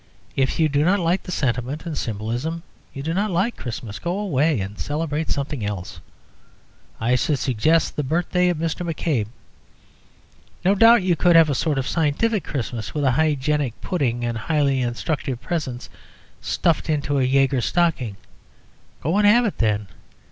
If 0.35 0.59
you 0.59 0.67
do 0.67 0.83
not 0.83 0.99
like 0.99 1.27
sentiment 1.29 1.85
and 1.85 1.95
symbolism, 1.95 2.63
you 2.91 3.03
do 3.03 3.13
not 3.13 3.29
like 3.29 3.55
Christmas; 3.55 3.99
go 3.99 4.17
away 4.17 4.59
and 4.59 4.79
celebrate 4.79 5.29
something 5.29 5.63
else; 5.63 5.99
I 6.99 7.13
should 7.13 7.37
suggest 7.37 7.95
the 7.95 8.03
birthday 8.03 8.49
of 8.49 8.57
Mr. 8.57 8.83
M'Cabe. 8.83 9.27
No 10.65 10.73
doubt 10.73 11.03
you 11.03 11.15
could 11.15 11.35
have 11.35 11.51
a 11.51 11.53
sort 11.53 11.77
of 11.77 11.87
scientific 11.87 12.43
Christmas 12.43 12.95
with 12.95 13.03
a 13.03 13.11
hygienic 13.11 13.79
pudding 13.79 14.25
and 14.25 14.39
highly 14.39 14.81
instructive 14.81 15.39
presents 15.39 15.87
stuffed 16.41 16.89
into 16.89 17.19
a 17.19 17.23
Jaeger 17.23 17.61
stocking; 17.61 18.17
go 19.03 19.15
and 19.19 19.27
have 19.27 19.45
it 19.45 19.59
then. 19.59 19.85